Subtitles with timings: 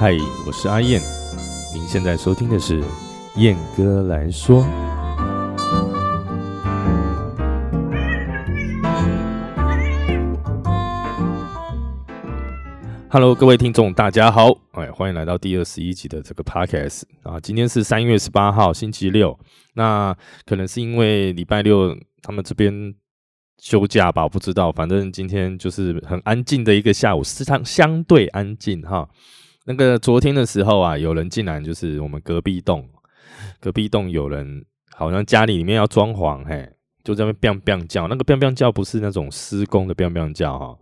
[0.00, 0.16] 嗨，
[0.46, 0.98] 我是阿燕，
[1.74, 2.82] 您现在收听的是
[3.36, 4.62] 燕哥来说。
[13.10, 17.38] Hello，各位听众，大家好，哎，欢迎来到第二十一集的这个 Podcast 啊。
[17.38, 19.38] 今天是三月十八号，星期六。
[19.74, 22.72] 那可能是因为礼拜六他们这边
[23.58, 24.72] 休假吧，不知道。
[24.72, 29.06] 反正今天就是很安静的一个下午，市场相对安静哈。
[29.66, 32.88] 那个昨天的时候啊，有人竟然就是我们隔壁栋，
[33.60, 34.64] 隔壁栋有人
[34.94, 36.68] 好像家里里面要装潢，嘿，
[37.04, 38.08] 就在那边 “bang bang” 叫。
[38.08, 40.78] 那个 biang bang” 叫不是那种施工的 biang bang” 叫哈，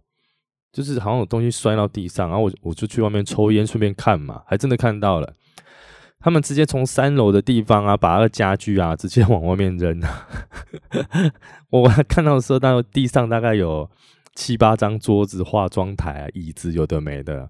[0.73, 5.35] 就是好像有东西摔到地上，然后我我就去外面抽烟，顺便看嘛，还真的看到了。
[6.21, 10.27] 他们直接从三楼的地方啊，把那个家具啊直接往外面扔啊。
[11.71, 13.89] 我看到的时候，到地上大概有
[14.35, 17.49] 七八张桌子、化妆台、椅子，有的没的。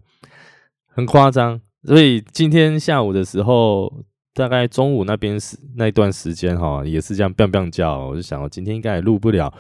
[0.89, 9.53] 很夸张，所以今天下午的时候，大概中午那边时那段时间哈，也是这样 biang biang 叫，我就想，我今天应该也录不了。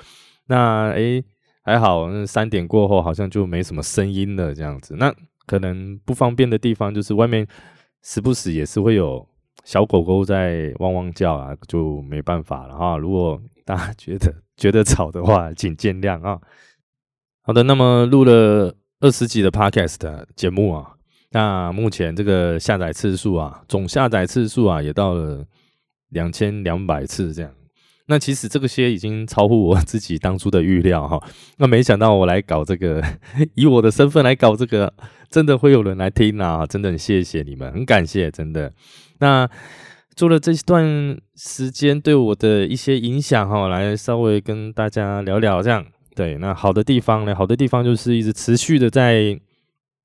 [0.46, 1.24] 那诶
[1.62, 4.96] 还好，那三点过后好像就没什么声音了，这样子。
[4.96, 5.14] 那
[5.46, 7.46] 可能不方便的地方就是外面
[8.02, 9.26] 时不时也是会有
[9.64, 12.96] 小狗狗在汪汪叫啊，就没办法了哈。
[12.96, 16.40] 如果大家觉得觉得吵的话，请见谅啊。
[17.42, 20.97] 好的，那么录了二十集的 podcast 节目啊。
[21.30, 25.44] 那目前这个下载次数啊，总下载次数啊，也到了
[26.08, 27.50] 两千两百次这样。
[28.06, 31.22] 那其实这个些已经超乎我自己当初的预料哈。
[31.58, 33.04] 那没想到我来搞这个，
[33.54, 34.90] 以我的身份来搞这个，
[35.28, 36.64] 真的会有人来听啊！
[36.66, 38.72] 真的很谢谢你们，很感谢，真的。
[39.18, 39.46] 那
[40.16, 45.84] 做了这段时间对我的一些影响哈，来稍微跟大家聊聊这样。
[46.16, 47.34] 对，那好的地方呢？
[47.34, 49.38] 好的地方就是一直持续的在。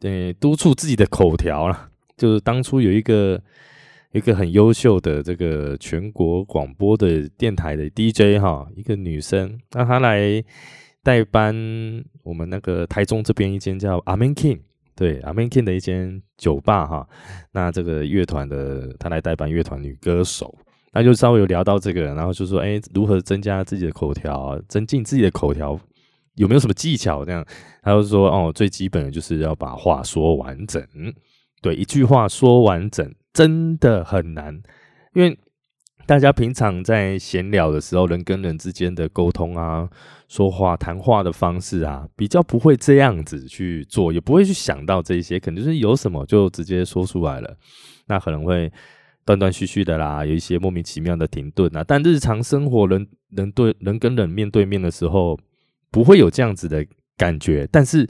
[0.03, 1.89] 对，督促自己的口条了。
[2.17, 3.41] 就是当初有一个
[4.11, 10.43] 一个很优秀的这个全国广播的电台的 DJ 哈，一个女生，让她来
[11.03, 11.55] 代班
[12.21, 14.59] 我们那个台中这边一间叫阿 Man King，
[14.93, 17.07] 对阿 Man King 的一间酒吧哈。
[17.53, 20.53] 那这个乐团的她来代班乐团女歌手，
[20.91, 25.79] 那就稍微有聊到这个，然后就说，哎，如何增加自己的口条，增进自己的口条。
[26.35, 27.23] 有没有什么技巧？
[27.23, 27.45] 这样，
[27.81, 30.81] 他就说哦，最基本的就是要把话说完整。
[31.61, 34.61] 对，一句话说完整真的很难，
[35.13, 35.37] 因为
[36.05, 39.87] 大家平常在闲聊的时候，人跟人之间的沟通啊，
[40.27, 47.55] 说话谈话的方式啊，比较不会这样子去做，也不会去想到这些，可能就是有什么就直接说出来了。
[48.07, 48.69] 那可能会
[49.23, 51.83] 断断续续的啦，有一些莫名其妙的停顿啊。
[51.87, 55.39] 但日常生活，人人对人跟人面对面的时候。
[55.93, 56.83] 不会有这样子的
[57.15, 58.09] 感觉，但是，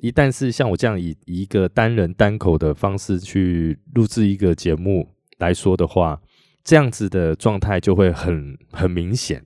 [0.00, 5.08] 一旦是像我这样以一个单人单口的方式去录制一个节目
[5.38, 6.20] 来说的话，
[6.62, 9.42] 这样子的状态就会很很明显，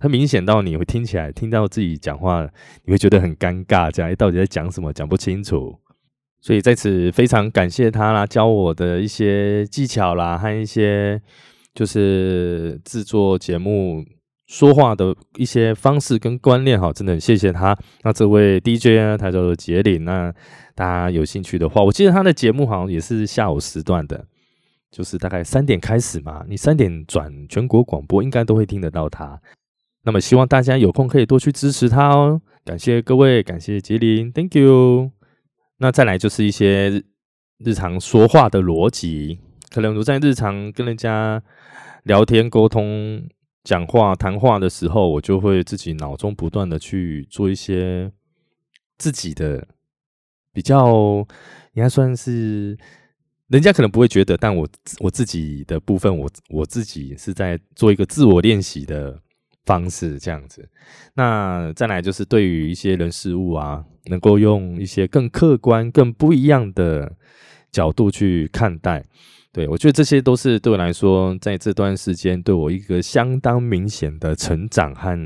[0.00, 2.50] 很明显到你会听起来听到自己讲话，
[2.84, 5.78] 你会觉得很尴尬，这样到底在讲什么讲不清楚。
[6.40, 11.22] 所以在此非常感谢他啦，教我的一些技巧啦，和一些
[11.72, 14.04] 就是制作节目。
[14.50, 17.78] 说话的一些方式跟观念，哈，真的很谢谢他。
[18.02, 20.04] 那这位 DJ 呢，他叫做杰林。
[20.04, 20.34] 那
[20.74, 24.26] 大家有兴趣的话，我记得他的节目好像也是下午时段的，
[24.90, 26.44] 就是大概三点开始嘛。
[26.48, 29.40] 你三点转全国广播，应该都会听得到他。
[30.02, 32.42] 那么希望大家有空可以多去支持他哦。
[32.64, 35.12] 感谢各位，感谢杰林，Thank you。
[35.78, 37.04] 那再来就是一些
[37.64, 39.38] 日常说话的逻辑，
[39.72, 41.40] 可能我在日常跟人家
[42.02, 43.28] 聊天沟通。
[43.62, 48.10] 讲话谈话的时候，我就会自己脑中不断的去做一些
[48.96, 49.66] 自己的
[50.52, 51.26] 比较，
[51.74, 52.76] 应该算是
[53.48, 54.68] 人家可能不会觉得，但我
[55.00, 59.20] 我自己的部分，我我自己是在做一个自我练习的
[59.64, 60.68] 方式，这样子。
[61.14, 67.14] 那再来就是对于一些人事物啊，能够用一些更客观、更不一样的
[67.70, 69.04] 角度去看待。
[69.52, 75.18] 对，我觉得这些都是对我来说，在这段时间对我一个相当明显的成长和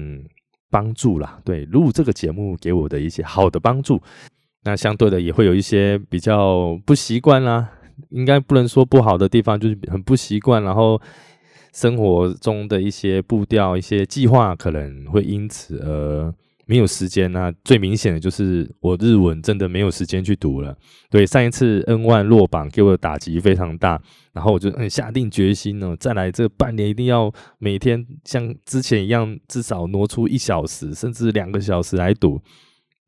[0.71, 1.39] 帮助啦。
[1.45, 4.01] 对，录这个节目给我的一些好的帮助，
[4.65, 7.69] 那相对的也会有一些比较不习惯啦，
[8.11, 10.99] 应该不能说不好的地方，就是很不习惯，然后
[11.75, 16.35] 生活中的一些步调、一些计划可能会因此而。
[16.67, 20.77] 没有时间啊，最明显的就是我日文真的没有时间去读了。
[21.11, 24.01] 对，上一次 N one 落榜给我的打击非常大，
[24.33, 32.41] 然后我就下定决心呢，再来这半年一定要每天像之前一样，至少挪出一小时甚至两个小时来读。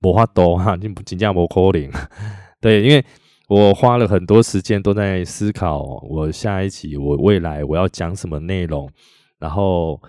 [0.02, 1.90] 我话多哈，就不仅加我可能。
[2.60, 3.04] 对，因为
[3.48, 8.88] 我花了很多时间都在思考，我下一期我未来我要讲什么内容，
[9.38, 10.00] 然后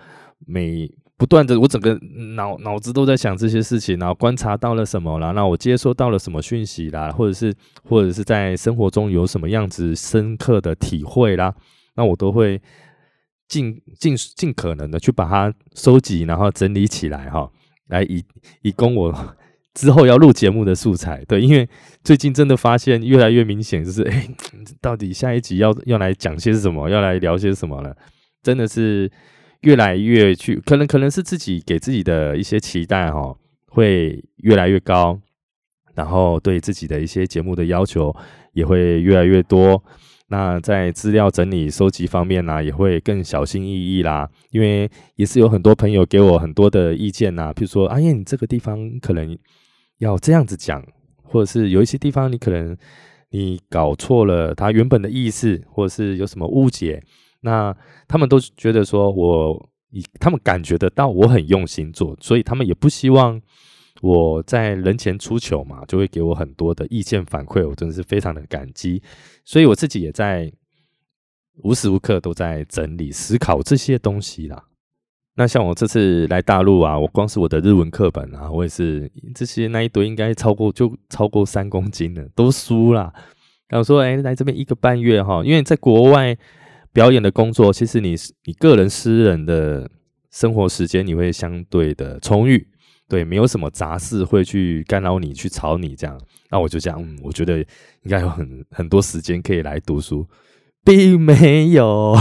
[0.46, 1.92] 每不断的我整个
[2.36, 11.52] 脑脑子都在想这些事情，然后观察到了什么啦，那我接收到了什么讯息啦，或者是或者是在生活中有什么样子深刻的体会啦，
[11.96, 12.62] 那我都会
[13.48, 17.50] 尽尽尽可能的去把它收集，然后整理起来哈，
[17.88, 18.24] 来以
[18.62, 19.12] 以供我。
[19.74, 21.68] 之后要录节目的素材，对，因为
[22.02, 24.28] 最近真的发现越来越明显，就是哎，
[24.80, 27.96] 到底下一集要要来讲些什么，要来聊些什么了？
[28.42, 29.08] 真的是
[29.60, 35.18] 越来越去，可能可能是自己给自己的一些期待哈，会越来越高，
[35.94, 38.14] 然后对自己的一些节目的要求
[38.52, 39.82] 也会越来越多。
[40.28, 49.36] 那在资料整理收集方面呢，也会更小心翼翼啦，因为也是有很多朋友给我很多的意见呐，比如说，哎呀，你这个地方可能。
[49.98, 50.80] 要这样子讲，
[51.24, 52.76] 或者是有一些地方你可能
[53.30, 57.02] 你搞错了他原本的意思，或者是有什么误解，
[57.40, 57.76] 那
[58.06, 59.68] 他们都觉得说我，
[60.18, 63.40] 他们感觉得到我很用心做，所以他们也不希望
[64.00, 69.02] 我在人前出糗嘛，就会给我很多的意见反馈，我真的是非常的感激，
[69.44, 70.52] 所以我自己也在
[71.62, 74.64] 无时无刻都在整理思考这些东西啦。
[75.34, 83.12] 那像我这次来大陆啊，我光是我的日文课本啊，我也是这些那一堆应该超过就超过三公斤了，都输了。
[83.68, 86.36] 然后说，哎，来这边一个半月哈，因为在国外
[86.98, 89.88] 表演的工作，其实你你个人私人的
[90.32, 92.66] 生活时间你会相对的充裕，
[93.08, 96.20] 对，没有什么杂事会去干扰你、去吵你这样。
[96.50, 97.60] 那我就这样，我觉得
[98.02, 100.26] 应该有很很多时间可以来读书，
[100.82, 102.16] 并没有。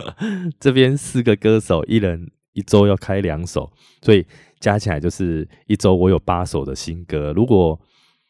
[0.60, 2.30] 这边四个歌手，一人。
[2.54, 3.72] 一周要开两首，
[4.02, 4.26] 所以
[4.58, 7.32] 加起来就是一周我有八首的新歌。
[7.32, 7.80] 如果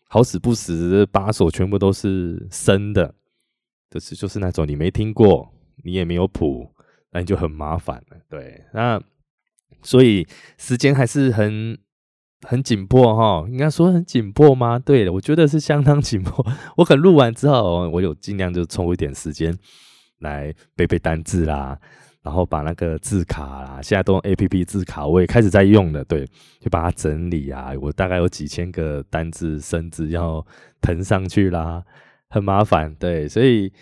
[0.06, 3.15] 好死不死八首全部都是生的，
[3.91, 5.50] 就是就是那种你没听过，
[5.85, 6.71] 你也没有谱，
[7.13, 8.17] 那你就很麻烦了。
[8.29, 9.01] 对，那
[9.83, 10.27] 所以
[10.57, 11.79] 时间还是很
[12.47, 14.79] 很紧迫哈，应该说很紧迫吗？
[14.79, 16.45] 对的，我觉得是相当紧迫。
[16.77, 19.57] 我可能录完之后，我有尽量就抽一点时间
[20.21, 21.79] 来背背单字啦。
[22.21, 26.05] 然后把那个字卡啦，现在都用 A P P 字卡，我也开始在用了。
[26.05, 26.27] 对，
[26.61, 27.73] 就把它整理啊。
[27.81, 30.45] 我大概有几千个单字、生字要
[30.83, 31.83] 腾上去啦，
[32.29, 32.95] 很麻烦。
[32.97, 33.73] 对，所以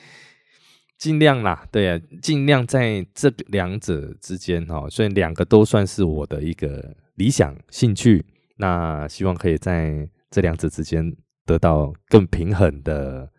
[0.99, 8.25] 尽量啦，对啊，尽量在这两者之间哈，所以两个都算是我的一个理想兴趣。
[8.57, 11.15] 那希望可以在这两者之间
[11.45, 13.31] 得到更平衡的。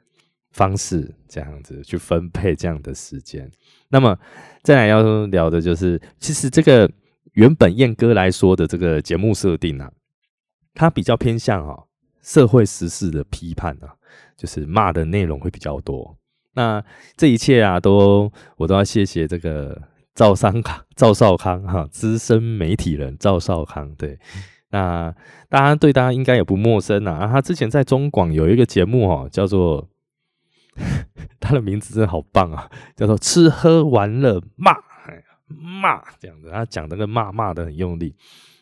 [0.53, 3.47] 方式这样子去分配这样的时间，
[3.89, 4.17] 那么
[4.63, 6.89] 再来要聊的就是，其实这个
[7.33, 9.91] 原本燕哥来说的这个节目设定啊，
[10.73, 11.77] 它比较偏向啊
[12.23, 13.93] 社会时事的批判啊，
[14.35, 16.17] 就是骂的内容会比较多。
[16.57, 16.83] 那
[17.15, 19.81] 这一切啊，都我都要谢谢这个
[20.13, 23.95] 赵三康、赵少康哈，资深媒体人赵少康。
[23.95, 24.19] 对，
[24.71, 25.15] 那
[25.47, 29.87] 大家对大家应该也不陌生啊，他之前在中广有一个节目哦，叫做。
[31.39, 34.73] 他的名字真的好棒啊，叫做吃喝玩乐骂，
[35.47, 38.15] 骂这样子，他讲那个骂骂的很用力。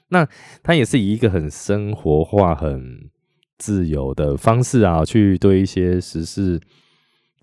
[0.08, 0.26] 那
[0.64, 3.10] 他也是以一个很生活化、很
[3.58, 6.58] 自由的方式啊，去对一些时事、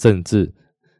[0.03, 0.53] 政治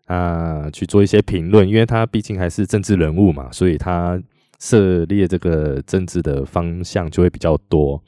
[0.07, 4.21] 啊去做一些评论，因为他毕竟还是政治人物嘛，所以他
[4.61, 8.01] 涉猎这个政治的方向就会比较多。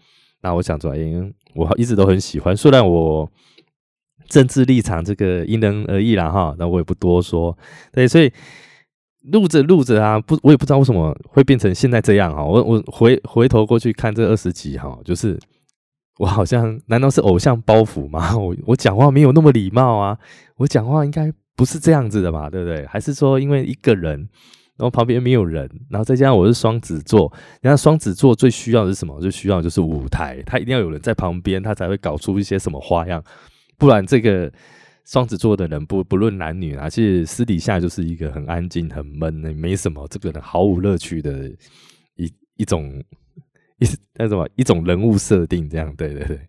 [0.42, 3.28] 那我想说，因为我一直都很喜欢，虽然我。
[4.26, 7.56] 政治立场这个因人而异啦，哈，那我也不多说。
[7.92, 8.32] 对，所以
[9.30, 12.42] 录着录着啊，不，我也不知道为什么会变成现在这样哈。
[12.42, 15.38] 我我回回头过去看这二十集哈，就是
[16.18, 18.36] 我好像难道是偶像包袱吗？
[18.38, 20.16] 我我讲话没有那么礼貌啊，
[20.56, 22.86] 我讲话应该不是这样子的吧，对不对？
[22.86, 24.18] 还是说因为一个人，
[24.76, 29.20] 然后旁边没有人，然后再加上我是双子座，你看双子座最需要的是什么？
[29.20, 33.22] 最需要就是舞台，他一定要有人在旁边，他才会搞出一些什么花样。
[33.76, 34.52] 不然，这个
[35.04, 41.48] 双子座的人不不论男女啊，其实私底下就是一个很安静、很闷，没什么这个人毫无乐趣的
[42.16, 43.02] 一一种
[44.14, 46.40] 那什么一种人物设定，这样对对对。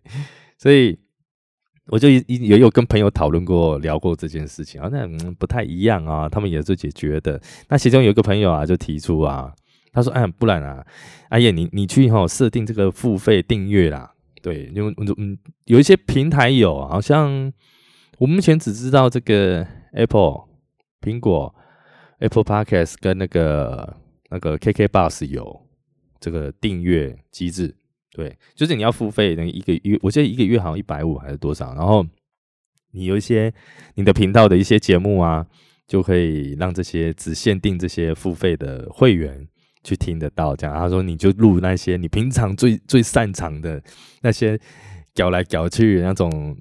[0.58, 0.98] 所以
[1.86, 5.06] 我就也也有跟朋友讨论过、聊过这件事情啊，那
[5.38, 7.40] 不太一样啊，他们也是解决的。
[7.68, 9.52] 那其中有一个朋友啊，就提出啊，
[9.92, 10.84] 他说：“哎，不然啊，
[11.28, 14.12] 阿燕，你你去哈设定这个付费订阅啦。”
[14.42, 17.52] 对，因为嗯，有一些平台有，好像
[18.18, 20.44] 我目前只知道这个 Apple
[21.00, 21.52] 苹果
[22.20, 23.96] Apple Podcast 跟那个
[24.30, 25.65] 那个 KK Bus 有
[26.26, 27.72] 这个订阅机制。
[28.10, 32.04] 对，就是你要付费，那一个月，我记得一个月好像一百五还是多少，然后
[32.90, 33.52] 你有一些
[33.94, 35.46] 你的频道的一些节目啊，
[35.86, 39.46] 就可以让这些只限定这些付费的会员
[39.84, 40.56] 去听得到。
[40.56, 43.80] 这样，他说你就录那些你平常最最擅长的
[44.22, 44.58] 那些
[45.14, 46.56] 搞来搞去那种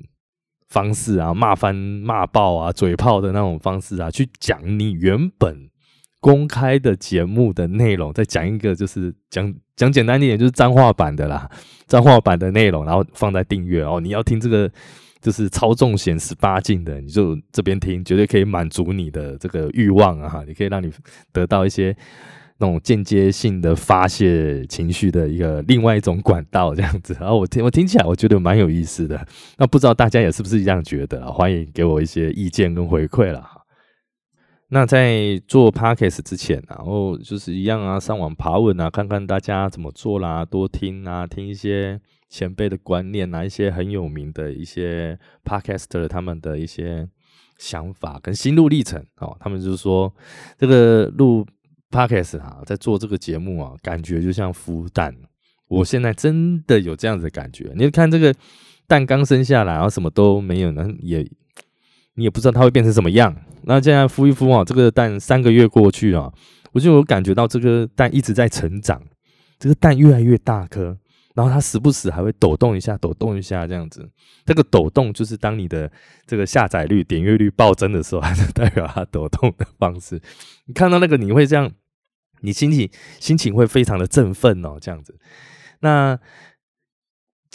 [0.67, 5.71] 方式啊，骂翻骂爆啊，嘴炮的那种方式啊，去讲你原本。
[6.19, 11.49] 公开的节目的内容，再讲一个，就是讲讲简单一点，就是脏话版的啦，
[11.85, 13.99] 脏话版的内容，然后放在订阅哦。
[14.01, 14.71] 你要听这个，
[15.21, 20.43] 就是超重显十八禁的，你就这边听，绝对可以满足你的这个欲望啊！
[20.47, 20.91] 你可以让你
[21.31, 21.95] 得到一些
[22.57, 27.15] 那种间接性的发泄情绪的一个另外一种管道，这样子。
[27.21, 29.27] 然后我听我听起来，我觉得蛮有意思的。
[29.57, 31.31] 那不知道大家也是不是一样觉得？
[31.31, 33.54] 欢迎给我一些意见跟回馈了。
[34.69, 47.07] 那在做 podcast 之前，然后就是一样啊，上网爬文啊，看看大家怎么做啦，多听啊，听一些前辈的观念啊，一些很有名的一些 podcaster 他们的一些
[47.59, 49.37] 想法跟心路历程哦。
[49.39, 50.11] 他们就是说，
[50.57, 51.45] 这个录
[51.91, 55.15] podcast 啊，在做这个节目啊，感觉就像孵蛋。
[55.67, 57.71] 我现在真的有这样子的感觉。
[57.75, 58.33] 你看这个
[58.87, 61.27] 蛋刚生下来，然后什么都没有呢，也
[62.15, 63.35] 你也不知道它会变成什么样。
[63.63, 66.31] 那现在孵一孵啊，这个蛋三个月过去啊，
[66.71, 69.01] 我就有感觉到这个蛋一直在成长，
[69.57, 70.97] 这个蛋越来越大颗，
[71.33, 74.07] 然后它时不时还会抖动一下，抖动一下这样子。
[74.45, 75.91] 这个抖动就是当你的
[76.27, 80.21] 这个下载率、点阅率暴增的时候， 还是代表它抖动的方式。
[80.65, 81.71] 你看到那个，你会这样，
[82.41, 85.17] 你心情心情会非常的振奋哦，这样子。
[85.79, 86.19] 那。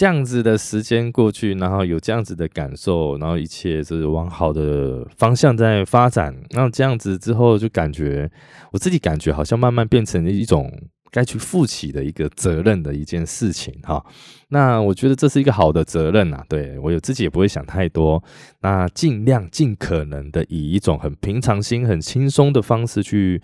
[0.00, 6.34] 这样子的时间过去，然后有这样子的感受，然后一切是往好的方向在发展。
[6.52, 8.30] 然后这样子之后，就感觉
[8.72, 10.72] 我自己感觉好像慢慢变成了一种
[11.10, 14.02] 该去负起的一个责任的一件事情哈。
[14.48, 18.24] 那我觉得这是一个好的责任呐，对我有自己也不会想太多，
[18.62, 23.42] 那尽量尽可能的以一种很平常心、很轻松的方式去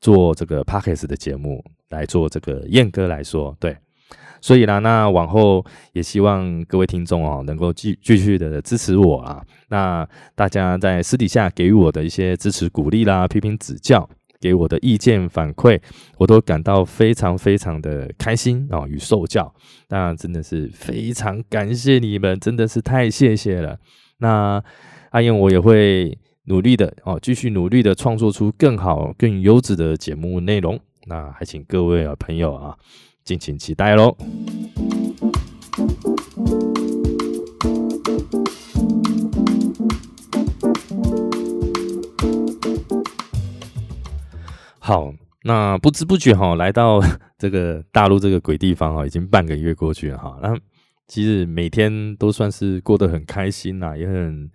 [0.00, 3.76] 做这个 p a c k e s 的节目，来做这个燕哥来说，对。
[4.40, 9.44] 所以啦，那往后也希望各位听众哦，能够继继续的支持我啊。
[9.68, 14.08] 那大家在私底下给予我的一些支持、鼓励啦、批评指教，
[14.40, 15.78] 给我的意见反馈，
[16.16, 19.54] 我都感到非常非常的开心啊与受教。
[19.88, 23.78] 那真的是非常感谢你们，真的是太谢谢了。
[24.18, 24.62] 那
[25.10, 30.80] 阿燕我也会努力的哦，继续努力的创作出更好、更优质的节目内容。
[31.06, 32.76] 那还请各位啊朋友啊。
[33.24, 34.16] 敬请期待喽！
[44.78, 45.12] 好，
[45.44, 47.00] 那不知不觉哈，来到
[47.38, 50.38] 这个大陆这个鬼地方哈，已经半个月过去了哈。
[50.42, 50.58] 那
[51.06, 54.50] 其实每天都算是过得很开心呐，也很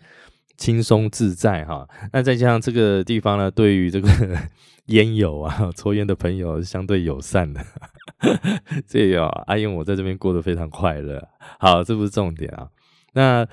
[0.57, 1.87] 轻松自在哈。
[2.11, 4.09] 那再加上这个地方呢，对于这个
[4.87, 7.65] 烟友啊、抽烟的朋友是相对友善的。
[8.87, 11.21] 这个阿英，我在这边过得非常快乐。
[11.59, 12.67] 好，这不是重点啊。
[13.13, 13.47] 那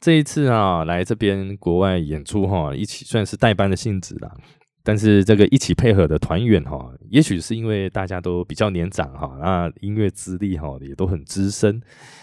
[0.00, 4.34] 这一次啊，来这边国外演出哈，一起算是代班的性质啦。
[4.82, 11.80] 但是这个一起配合的团员哈，也许是因为大家都比较年长哈，那音乐资历哈也都很资深，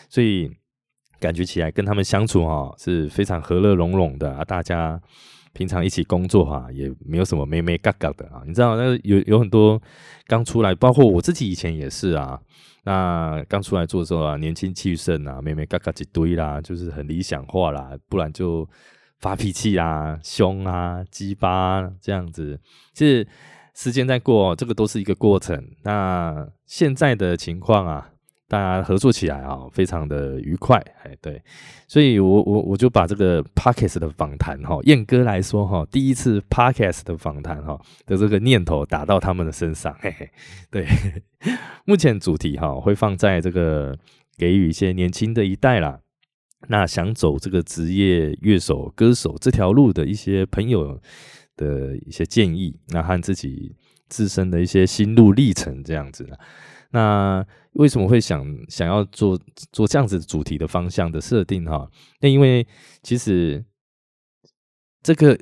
[0.10, 0.52] 所以
[1.20, 5.02] 感觉起来跟他们相处哈是非常和乐融融的啊，大家。
[5.54, 8.42] 平常一起工作哈，也没有什么咩咩嘎嘎的啊。
[8.46, 9.82] 你知道，那有有很多
[10.28, 12.40] 刚出来，包括我自己以前也是啊。
[12.84, 18.68] 那刚出来做的时候啊，年轻气盛啊，咩咩嘎嘎一堆啦，就是很理想化啦，不然就
[19.20, 22.60] 发脾气啊、凶啊、鸡巴这样子。
[22.94, 23.28] 其实
[23.76, 25.64] 时间在过，这个都是一个过程。
[25.84, 28.08] 那现在的情况啊。
[28.52, 31.42] 大家合作起来啊，非常的愉快，哎，对，
[31.88, 40.30] 所以我我我就把这个 podcast 的访谈哈，燕哥来说哈，第一次 podcast 的访谈哈的这个念头打到他们的身上， 嘿嘿，
[40.70, 40.86] 对，
[41.88, 43.98] 目前主题哈会放在这个
[44.38, 46.02] 给予一些年轻的一代啦，
[46.68, 51.00] 那想走这个职业乐手、歌手这条路的一些朋友
[51.56, 53.74] 的一些建议，那和自己
[54.10, 56.38] 自身的一些心路历程这样子的。
[56.92, 59.40] 那为什么会想想要做
[59.72, 61.90] 做这样子主题的方向的设定哈？
[62.20, 62.68] 那因为
[63.02, 63.64] 其实
[65.02, 65.38] 这个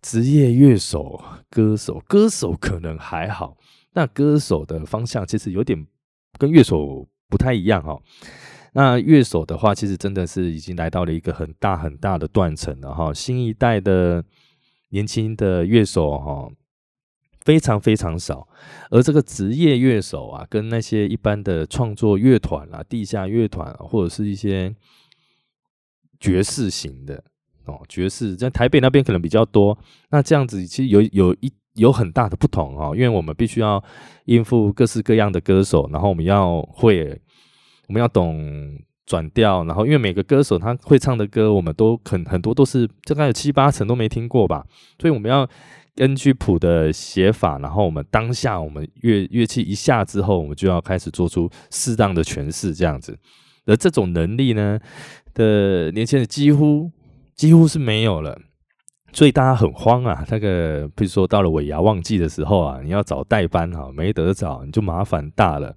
[0.00, 3.56] 职业乐手、歌手，歌手可能还好，
[3.92, 5.86] 那歌手的方向其实有点
[6.38, 8.00] 跟乐手不太一样哈。
[8.72, 13.12] 那乐手的话，其实真的是已经来到了一个很大很大的断层了哈。
[13.14, 14.24] 新一代的
[14.88, 16.50] 年轻的乐手哈。
[17.44, 18.48] 非常非常少，
[18.90, 24.74] 而这个职业乐手啊，跟那些一般的创作乐团啊、地下乐团或者是一些
[26.18, 27.22] 爵士型的
[27.66, 29.76] 哦，爵士在台北那边可能比较多。
[30.10, 33.82] 那这样子其实有有一有很大的不同哦，因为我们必须要
[34.24, 37.20] 应付各式各样的歌手，然后我们要会，
[37.88, 44.64] 我们要懂转调，然后因为每个歌手他会唱的歌，我们都很很多都是大概有七八成都没听过吧，
[44.98, 45.46] 所以我们要
[45.96, 53.16] 根据谱的写法，然后我们当下我们乐乐器一下之后，我们就要开始做出适当的诠释，这样子。
[53.66, 54.78] 而这种能力呢
[55.32, 56.90] 的年轻人几乎
[57.34, 58.38] 几乎是没有了，
[59.12, 60.24] 所以大家很慌啊。
[60.28, 65.74] 那个比如说到了尾牙旺季的时候啊，你要找代班哈，没得找，你就麻烦大了。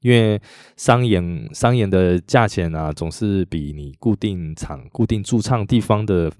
[0.00, 0.40] 因为
[0.76, 6.30] 商演商演的价钱啊，总是比你固定场固定驻唱地方的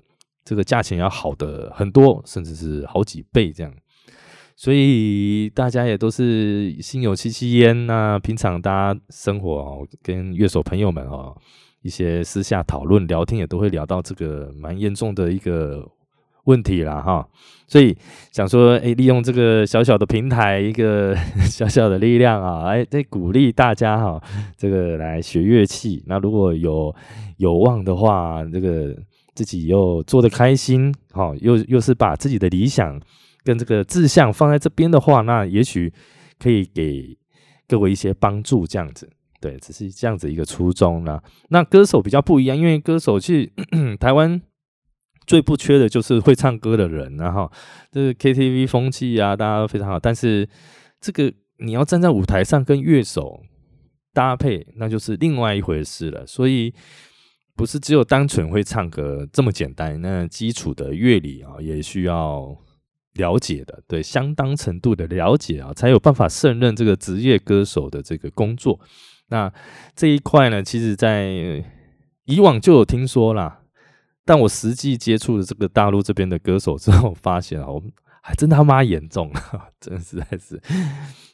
[0.46, 3.70] 这个价钱要好的很多，甚至是好几倍这样。
[4.54, 8.18] 所以大家也都是心有戚戚焉呐。
[8.18, 11.36] 平常大家生活哦，跟乐手朋友们哦，
[11.82, 15.86] 一些私下讨论聊天也都会聊到这个蛮严重的一个
[16.44, 17.28] 问题啦哈。
[17.66, 17.94] 所以
[18.32, 21.14] 想说，哎，利用这个小小的平台，一个
[21.50, 24.22] 小小的力量啊，哎，在鼓励大家哈，
[24.56, 26.02] 这个来学乐器。
[26.06, 26.94] 那如果有
[27.36, 28.96] 有望的话，这个
[29.36, 33.00] 自己又做的开心，哈，又又是把自己的理想。
[33.44, 35.92] 跟这个志向放在这边的话，那也许
[36.36, 37.16] 可以给
[37.68, 39.08] 各位一些帮助，这样子，
[39.40, 41.20] 对，只是这样子一个初衷呢。
[41.50, 43.52] 那歌手比较不一样，因为歌手去
[44.00, 44.42] 台湾
[45.28, 47.48] 最不缺的就是会唱歌的人，然后
[47.92, 50.00] 这是 KTV 风气啊，大家都非常好。
[50.00, 50.48] 但是
[51.00, 53.40] 这个你要站在舞台上跟乐手
[54.12, 56.26] 搭配，那就是另外一回事了。
[56.26, 56.74] 所以
[57.56, 62.56] 不是只有单纯会唱歌这么简单，那基础的乐理啊，也需要。
[63.16, 68.78] 了解的，对相当程度的了解啊，才有办法胜任这个职业歌手的这个工作。
[69.28, 69.50] 那
[69.94, 71.64] 这一块呢，其实在
[72.26, 73.62] 以往就有听说啦，
[74.22, 77.82] 但我实际接触了这个大陆这边的歌手之后，发现啊，我
[78.26, 80.60] 还真他妈严重啊，真实在是。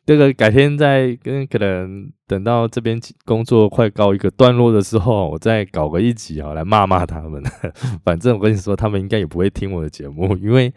[0.04, 7.42] 这个改天再跟可能等到这边工作快告一个段落的时候，我再搞个一集啊，来骂骂他们。
[8.04, 10.72] 反正我跟你说，他们应该也不会听我的节目，因为。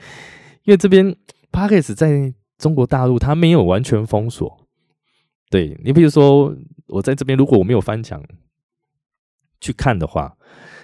[0.64, 1.16] 因为这边
[1.52, 4.66] p a c k e s 在中国大陆，它没有完全封锁。
[5.52, 6.56] 对你，比如说
[6.88, 8.20] 我在这边，如果我没有翻墙
[9.62, 10.36] 去看的话，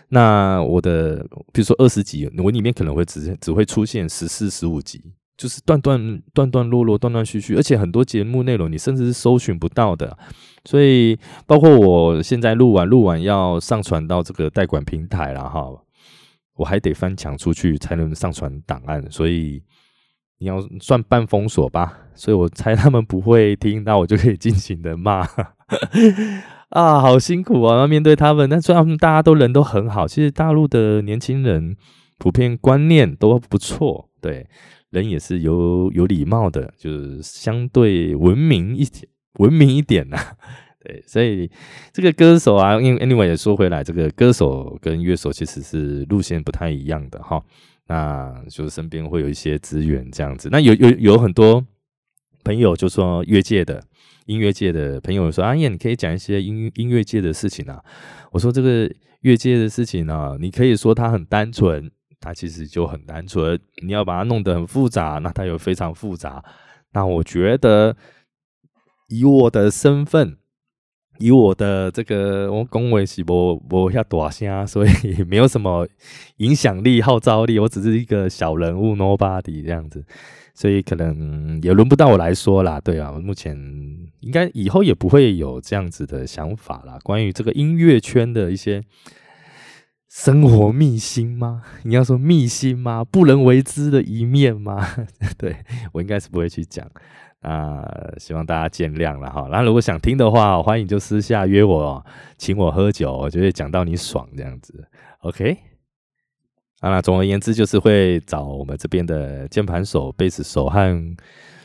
[0.09, 5.01] 那我的比如说二十集，我里面可能会只只会出现十四、十五集，
[5.41, 10.15] 就是断断断断落落、断断续续，而且很多节目内容你甚至是搜寻不到的。
[10.65, 15.67] 所以，包括我现在录完录完要上传到这个代管平台了哈。
[16.57, 19.63] 我还得翻墙出去才能上传档案，所以
[20.37, 21.97] 你要算半封锁吧。
[22.13, 25.27] 所以我猜他们不会听到，我就可以尽情的骂
[26.69, 27.79] 啊，好辛苦啊！
[27.79, 31.75] 要面对他们，但虽然大家都人都很好，其实大陆的年轻人
[32.19, 34.47] 普遍观念都不错，对
[34.91, 39.07] 人也是有有礼貌的，就是相对文明一点，
[39.39, 40.17] 文明一点呐。
[40.83, 41.49] 对，所以
[41.93, 47.43] 这个歌手啊，因为 anyway 也说回来，这个歌手跟乐手其实是路线不太一样的哈。
[47.87, 50.49] 那就是身边会有一些资源这样子。
[50.51, 51.65] 那有有有很多
[52.43, 53.83] 朋友就说乐界的
[54.25, 57.79] 音乐界的朋友说：“阿燕，你可以讲一些音音乐界的事情啊。”
[58.31, 58.89] 我说：“这个
[59.21, 63.59] 乐界的事情呢，你可以说它很单纯，它其实就很单纯。
[63.83, 66.41] 你要把它弄得很复杂，那它又非常复杂。
[66.93, 67.97] 那我觉得
[69.09, 70.37] 以我的身份。”
[71.19, 75.87] 以我的这个，我恭维是我我要大声，所以 没有什么
[76.37, 77.59] 影响力、号召力。
[77.59, 80.03] 我只是一个小人物，nobody 这样子，
[80.55, 82.81] 所以可能也轮不到我来说啦。
[82.81, 83.55] 对啊，目前
[84.21, 86.97] 应该以后也不会有这样子的想法啦。
[87.03, 88.83] 关于这个音乐圈的一些
[90.11, 91.63] 生活秘辛吗？
[91.83, 93.01] 你要说秘辛吗？
[93.05, 94.85] 不能为之的一面吗？
[95.39, 95.55] 对
[95.93, 96.85] 我应该是不会去讲。
[97.39, 97.81] 啊，
[98.17, 99.47] 希望大家见谅了哈。
[99.49, 102.05] 那如果想听的话，欢迎就私下约我，
[102.37, 104.85] 请我喝酒，我就会讲到你爽这样子。
[105.21, 105.57] OK，
[106.81, 111.15] 啊，那总而言之就是会找我们这边的键盘手、贝斯手和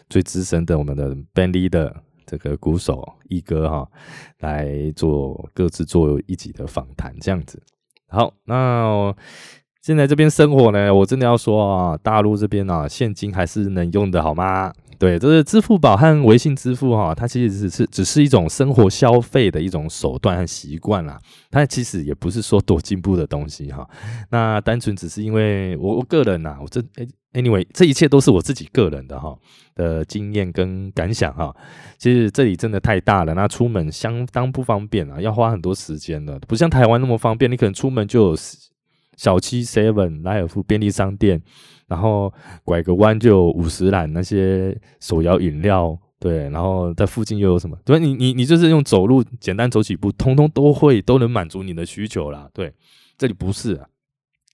[0.08, 1.92] 最资深的我们的 band leader
[2.24, 3.90] 这个鼓手一哥哈，
[4.38, 7.60] 来做各自做一集的访谈这样子。
[8.08, 9.14] 好，那
[9.82, 14.72] 现在这边生活呢，我真的要说啊，大陆这边啊，现金还是能用的好吗？
[14.98, 21.18] 对，这是支付宝和微信支付哈，它其实只是只是一种生活消费的一种手段和习惯啦。
[21.50, 23.88] 它其实也不是说多进步的东西哈。
[24.30, 26.80] 那单纯只是因为我我个人呐，我这
[27.32, 29.36] anyway 这一切都是我自己个人的哈
[29.74, 31.54] 的经验跟感想哈。
[31.98, 38.36] 其实这里真的太大了，那出门相当不方便啊，要花很多时间的，不像台湾那么方便，你可能出门就有
[39.16, 41.42] 小七 Seven 莱尔富便利商店，
[41.88, 42.32] 然后
[42.64, 47.76] 拐个弯就有五十兰那些手摇饮料，对，然后在附近又有什么？
[47.84, 52.48] 对，你你你就是用走路简单走几步，通通都会都能满足你的需求啦。
[52.54, 52.72] 对，
[53.18, 53.88] 这里不是啊，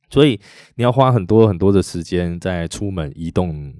[0.09, 0.41] 所以
[0.77, 3.75] 你要花很多很多的时间在出门移动。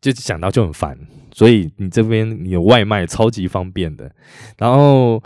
[0.00, 0.98] 就想到就很烦，
[1.32, 4.12] 所以你这边你有外卖超级方便的，
[4.58, 5.22] 然后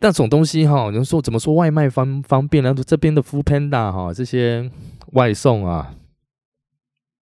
[0.00, 2.74] 那种东西哈，你说怎么说外卖方方便呢？
[2.86, 4.70] 这边的 Food Panda 哈，这些
[5.12, 5.94] 外送啊，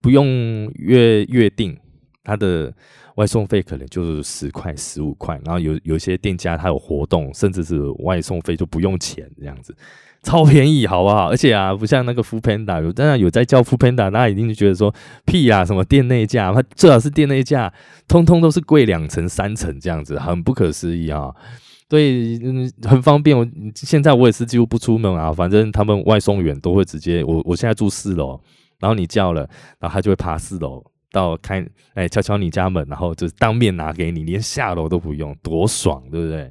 [0.00, 0.26] 不用
[0.74, 1.78] 约约定，
[2.24, 2.74] 它的
[3.16, 9.74] 外送费可能就是十块、十五块，然后有有些店家它有活动，甚至是外送费就不用钱这样子。
[10.24, 11.30] 超便宜，好不好？
[11.30, 14.92] 而且啊，不像那个 Food Panda，有当然有在叫 Food Panda，那一定就觉得说
[15.24, 17.72] 屁呀，什么店内价，它最好是店内价，
[18.06, 21.34] 通通都是贵两成、三成这样子，很不可思议啊！
[21.92, 22.38] 对，
[22.88, 23.36] 很方便。
[23.36, 28.40] 我现在我也是几乎不出门啊，反正他们外送员都会直接，我我现在住四楼，
[28.80, 29.42] 然后你叫了，
[29.78, 36.50] 然后他就会爬四楼到开，哎，敲敲你家门，然后就是当面拿给你，连下楼都不用，多爽，对不对？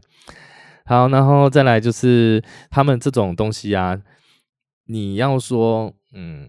[0.86, 4.00] 好，然后再来就是他们这种东西啊，
[4.86, 6.48] 你要说嗯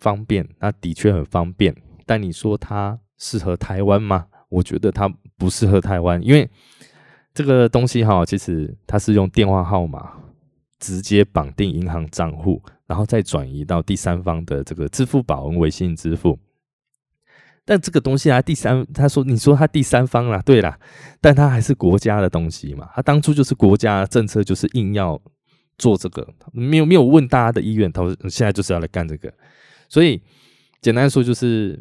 [0.00, 1.76] 方便，那的确很方便，
[2.06, 4.28] 但你说它适合台湾吗？
[4.48, 6.48] 我觉得它不适合台湾，因为
[7.34, 10.12] 这个东西哈，其实它是用电话号码
[10.78, 16.38] 直接绑定银行账户，然后再转移到第三方的这个支付宝、微信支付。
[17.66, 20.78] 但这个东西啊，第三他说你说他第三方啦，对啦，
[21.20, 22.88] 但他还是国家的东西嘛。
[22.94, 25.20] 他当初就是国家政策，就是硬要
[25.78, 29.32] 做这个，没有没有问大家的意愿，他现在就是要来干这个。
[29.88, 30.22] 所以
[30.82, 31.80] 简单说就是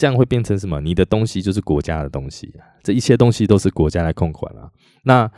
[0.00, 0.80] 这样会变成什么？
[0.80, 2.50] 你的东西就是国家的东西，
[2.82, 4.70] 这一切东西都是国家来控管啊。
[5.04, 5.30] 那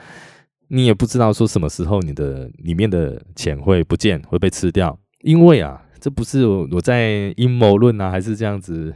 [0.68, 8.94] 你也不知道说什么时候你的里面的钱会不见，会被吃掉，因为啊，这不是我在阴谋论啊，还是这样子。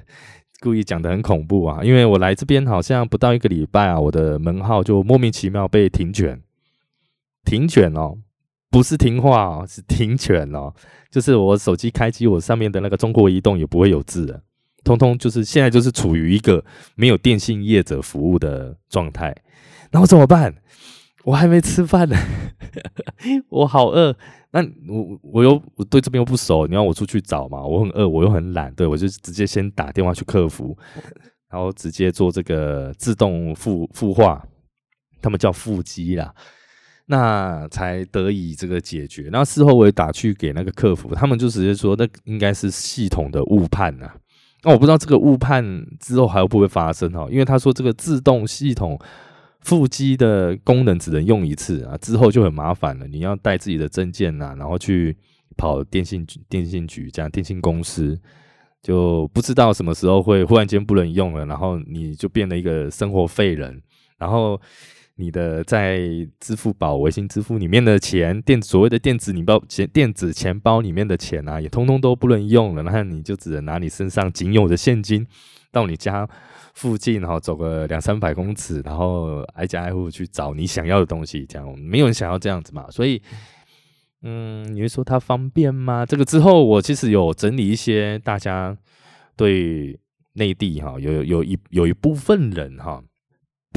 [0.61, 6.41] 故意讲的很恐怖啊，因为我来这边好像不到一个礼拜啊，我的门号就莫名其妙被停卷，
[7.45, 8.17] 停卷哦，
[8.71, 10.73] 不是听话哦，是停卷哦，
[11.11, 14.43] 就是我手机开机，我上面的那个中国移动也不会有字的，
[14.87, 19.35] 通通就是现在就是处于一个没有电信业者服务的状态，
[19.91, 20.55] 那我怎么办？
[21.25, 22.17] 我还没吃饭呢，
[23.51, 24.17] 我好饿。
[24.53, 27.61] 那我我又我对这边又不熟，你要我出去找嘛？
[27.67, 30.79] 我很饿，我又很懒，对我就直接先打电话去客服，
[31.51, 34.41] 然后直接做这个自动复复化，
[35.21, 36.33] 他们叫复机啦，
[37.07, 39.25] 那才得以这个解决。
[39.25, 44.09] 然后事后我也打去给那个客服，他们就直接说那应该是系统的误判呐。
[44.67, 45.65] 那我不知道这个误判
[45.99, 47.27] 之后还会不会发生哈？
[47.31, 49.01] 因为他说这个自动系统。
[49.61, 53.07] 腹肌的功能只能用一次啊，之后就很麻烦了。
[53.09, 55.17] 你要带自己的证件呐，然后去
[55.57, 58.17] 跑电信局、电信局这样电信公司，
[58.81, 63.83] 就不知道什么时候会忽然间不能用了，然后你就变了一个生活废人。
[64.19, 64.61] 然后
[65.17, 65.99] 你的在
[66.39, 72.83] 支付宝、微信支付里面的钱，电所谓的电子礼包钱、电子钱包里面的钱啊，也通通都不能用了。
[72.83, 75.27] 那你就只能拿你身上仅有的现金
[75.73, 76.29] 到你家。
[76.75, 82.87] 附近哈，走个两三百公尺，然后挨家挨户去找你想要的东西，这样没有人想要这样子嘛？
[82.91, 83.23] 所以，
[84.21, 86.05] 嗯，你会说它方便吗？
[86.05, 88.77] 这个之后，我其实有整理一些大家
[89.37, 89.99] 对
[90.35, 93.03] 内地哈，有有一有一部分人哈，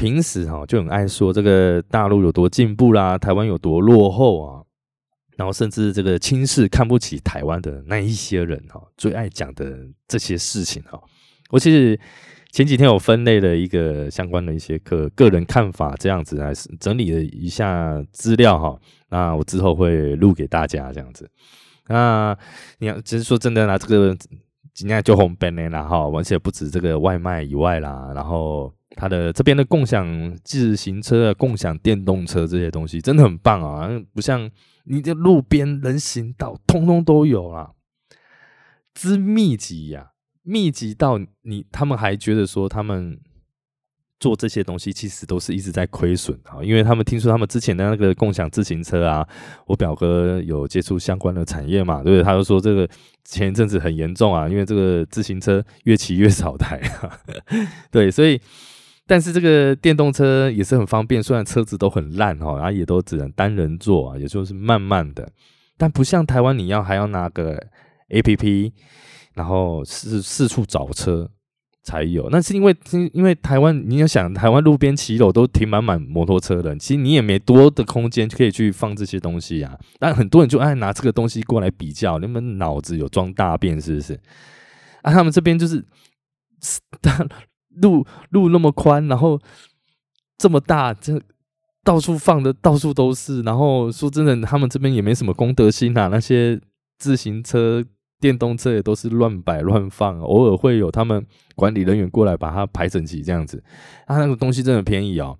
[0.00, 4.64] 平时哈就很爱说这个大陆有多进步啦，台湾有多落后啊，
[5.36, 10.98] 然后甚至这个轻视看不起台湾的那一些人哈，最爱讲的这些事情哈，
[11.50, 12.00] 我其实。
[12.52, 18.76] 前几天有分类了一个相关的一些个个人看法，这样子来整理了一下资料哈。
[19.08, 21.30] 那我之后会录给大家这样子。
[21.86, 22.36] 那
[22.78, 24.16] 你要只是说真的啦，这个
[24.80, 34.50] 今天就红本了哈，而且不止这个外卖以外啦，然后它的这边的共享自行车、共享电动车这些东西真的很棒啊，不像
[34.84, 37.72] 你这路边人行道通通都有啊，
[38.94, 40.12] 之密集呀。
[40.42, 43.20] 密集到你，他们还觉得说他们
[44.20, 49.26] 做这些东西其实都是一直在亏损啊，因为他们听说他们之前的那个共享自行车啊，
[49.66, 52.22] 我表哥有接触相关的产业嘛，对不对？
[52.22, 52.88] 他就说这个
[53.24, 56.80] 前一阵子很严重啊，因为这个自行车越骑越少台，
[57.90, 58.40] 对，所以
[59.06, 65.28] 但是这个电动车也是很方便，虽然车子都很烂哈，然后也都只能单人坐啊，也就是慢慢的，
[65.76, 67.58] 但不像台湾你要还要拿个
[68.10, 68.72] A P P。
[69.32, 71.30] 然后四四处找车，
[71.82, 72.28] 才有。
[72.30, 72.76] 那是因为
[73.12, 79.78] 因为台湾，你要想台湾路边骑楼都停满满摩托车的，其实你也没多的空间可以去放这些东西啊。
[79.98, 84.14] 但很多人就爱拿这个东西过来比较，你们脑子有装大便是不是？
[85.02, 85.84] 啊，他们这边就是
[87.80, 89.40] 路路那么宽，然后
[90.36, 91.20] 这么大，这
[91.82, 93.40] 到处放的到处都是。
[93.42, 96.60] 然后说真的，他们这边也没什么公德心啊，那些
[96.98, 97.84] 自行车。
[98.20, 103.62] 电动车也都是乱摆乱放，偶尔会有他们管理人员过来把它排整齐这样子。
[104.06, 105.36] 啊那个东西真的便宜哦。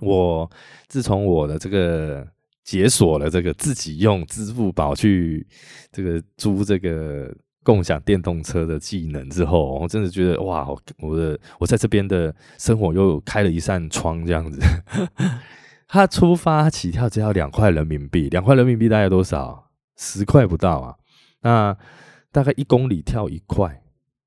[0.00, 0.50] 我
[0.88, 2.26] 自从我的这个
[2.64, 5.46] 解锁了这个自己用支付宝去
[5.92, 14.60] 这个租这个共享电动车的技能之后，我真的觉得哇，我的我在这边的生活又开了一扇窗这样子。
[15.86, 19.70] 它出发起跳只要两块人民币，两块人民币大概多少？
[19.96, 20.96] 十块不到啊。
[21.42, 21.76] 那
[22.30, 23.82] 大概一公里跳一块，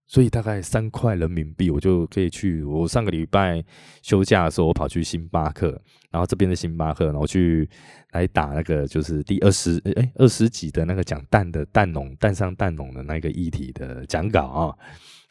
[0.06, 2.63] 所以大概三块人民币，我就可以去。
[2.63, 3.63] 我上个礼拜
[4.04, 7.67] 休假的时候，我跑去星巴克，然后这边的星巴克，然后去
[8.12, 14.75] 来打那个就是第二十哎二十几的那个讲蛋的蛋农蛋上蛋农的那个议题的讲稿啊，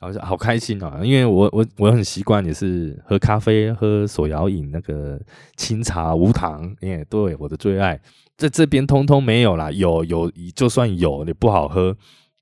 [0.00, 5.20] 然后就好开心啊，因为我我我很习惯也是喝咖啡喝手摇饮那个
[5.56, 8.00] 清茶无糖，哎，对我的最爱。
[8.36, 11.96] 在这边通通没有啦，有有就算有，也不好喝。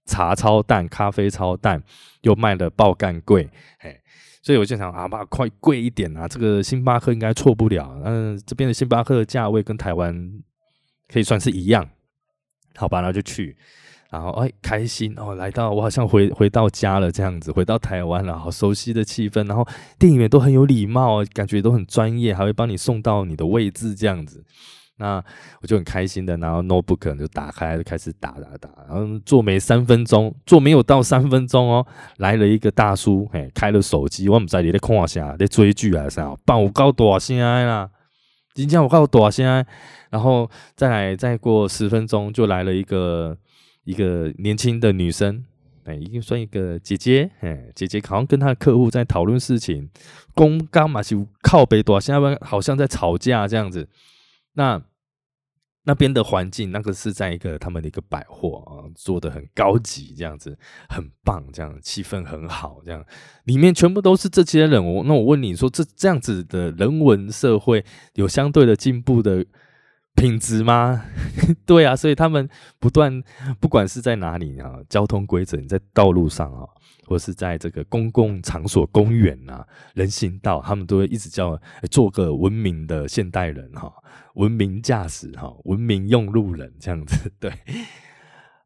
[0.05, 1.81] 茶超淡，咖啡超淡，
[2.23, 3.97] 又卖的爆干贵，嘿，
[4.43, 7.97] 所以我就想啊，把快贵一点啊，这个星巴克应该错不了。
[8.05, 10.33] 嗯，这边的星巴克的价位跟台湾
[11.07, 11.89] 可以算是一样，
[12.75, 13.57] 好吧，那就去，
[14.11, 19.65] 然后哎，开心哦，来到我好像回回到家了这样子，回到台湾了，好熟悉的气氛，然后
[20.01, 24.45] 店员都很有礼貌，感觉都很专业，还会帮你送到你的位置这样子。
[24.99, 25.23] 那
[25.61, 31.85] 我就很开心的，然后 notebook 就打开，就开始打打打，然后做没三分钟，做没有到三分钟哦，
[32.19, 37.91] 来了一个大叔，嘿，开了手机，我唔知你在看啥，在追剧还是啥，帮我告多少钱啦？
[38.55, 39.67] 今天我告多少钱？
[40.11, 43.37] 然后再来再过十分钟，就来了一个
[43.85, 45.43] 一个年轻的女生，
[45.85, 49.89] 哎，已经算一个姐姐，哎，姐姐好像跟她的客户在讨论事情，
[50.35, 53.89] 公刚嘛就靠北多少钱，好像在吵架这样子。
[54.53, 54.83] 那
[55.85, 60.57] 那边的环境，那个是在一个他们的一个百货啊，做的很高级，这样子
[60.89, 63.05] 很棒，这样气氛很好，这样
[63.45, 64.85] 里面全部都是这些人。
[64.85, 67.85] 我那我问你说，这这样子的人文社会
[68.15, 69.45] 有相对的进步的？
[70.15, 71.05] 品质吗？
[71.67, 72.49] 对啊，所以他们
[72.79, 73.23] 不断，
[73.59, 76.69] 不管是在哪里啊，交通规则，你在道路上啊，
[77.07, 81.59] 或是在这个公共场所、公园啊、人行道，他们都会一直叫
[81.91, 83.93] 做个文明的现代人哈，
[84.35, 87.53] 文明驾驶哈，文明用路人这样子， 对。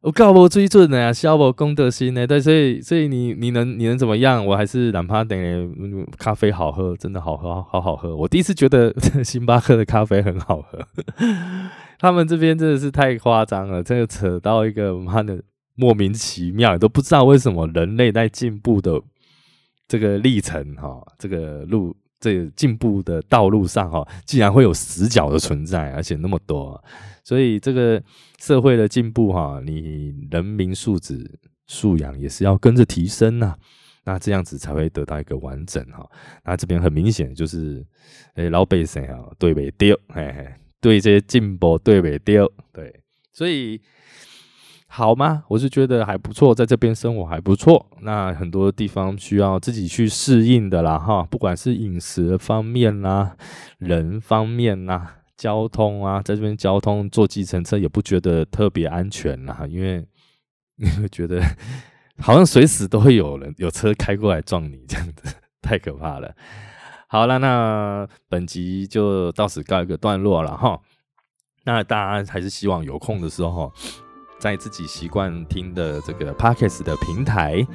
[0.07, 2.25] 我告我追准的呀，消我公德心呢？
[2.25, 4.45] 对，所以所以你你能你能怎么样？
[4.45, 8.15] 我还是哪怕等咖啡好喝，真的好喝，好好喝。
[8.15, 10.79] 我第一次觉得 星巴克的咖啡很好喝。
[11.99, 15.43] 他们这边真的是太夸张了，这个扯到一个妈的
[15.75, 19.01] 莫名其妙，都不知道为什么人类在进步的
[19.89, 26.83] 这个历程哈，这个路这进步的道路上哈，竟然会有死角的存在，而且那么多。
[27.23, 28.01] 所以这个
[28.39, 33.55] 社会的进步哈，你人民素质素养也是要跟着提升呐，
[34.05, 36.09] 那这样子才会得到一个完整哈。
[36.45, 37.85] 那这边很明显就是，
[38.35, 39.93] 诶老百姓啊对不对？
[40.07, 40.47] 嘿嘿，
[40.79, 42.47] 对这些进步对不对？
[42.71, 43.01] 对，
[43.33, 43.81] 所以
[44.87, 45.43] 好吗？
[45.49, 47.85] 我是觉得还不错，在这边生活还不错。
[48.01, 53.35] 那很多地方需要自己去适应的啦哈，不管是饮食方面啦，
[53.77, 55.15] 人方面啦。
[55.37, 60.03] 交通啊，在这边交通坐计程车也不觉得特别安全啦，因为
[60.77, 61.39] 你会觉得
[62.19, 66.33] 好像随时都会有人有车开过来撞你，这样子 太可怕了。
[67.07, 70.79] 好了，那本集就到此告一个段落了哈。
[71.65, 73.71] 那大家还是希望有空的时候，
[74.39, 77.65] 在自己习惯听的这个 Podcast 的平台，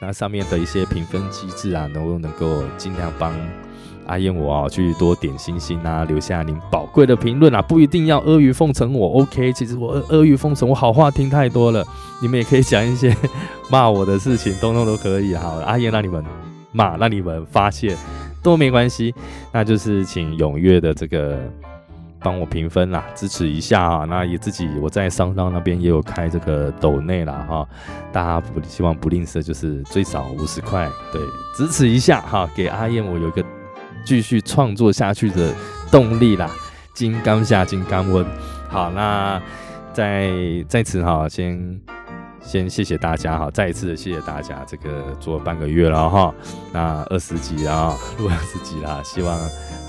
[0.00, 3.32] 那上面的一些评分机制啊，能不能够尽量帮。
[4.06, 9.52] 阿燕，我啊去多点星星啊，留下您宝贵的评论啊，不一定要阿谀奉承我，OK？
[9.52, 11.86] 其实我阿谀奉承，我好话听太多了，
[12.22, 13.14] 你们也可以讲一些
[13.70, 15.34] 骂我的事情，通通都可以。
[15.34, 16.24] 好，阿燕让你们
[16.72, 17.94] 骂，让你们发泄
[18.42, 19.14] 都没关系，
[19.52, 21.38] 那就是请踊跃的这个
[22.20, 24.04] 帮我评分啦，支持一下啊。
[24.04, 27.68] 那也自己我在商道那边也有开这个抖内啦哈，
[28.12, 31.20] 大家不希望不吝啬，就是最少五十块，对，
[31.56, 33.44] 支持一下哈，给阿燕我有一个。
[34.06, 35.52] 继续创作下去的
[35.90, 36.48] 动力啦，
[36.94, 38.24] 金刚下金刚温。
[38.66, 39.42] 好，那
[39.92, 40.32] 在
[40.66, 41.78] 在此哈，先
[42.40, 46.34] 先谢谢大家哈，再一次的谢谢大家，这个做半个月了哈，
[46.72, 49.38] 那二十集啊，录二十集啦，希望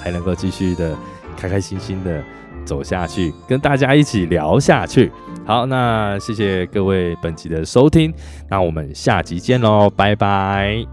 [0.02, 0.94] 还能够继续的
[1.40, 2.22] 开开心心的
[2.66, 5.10] 走下去，跟大家一起聊下去。
[5.46, 8.14] 好，那谢谢各位本集的收听，
[8.50, 10.86] 那我们下集见喽，拜拜。